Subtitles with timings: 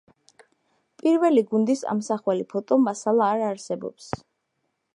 [1.01, 4.09] პირველი გუნდის ამსახველი ფოტო–მასალა არ არსებობს.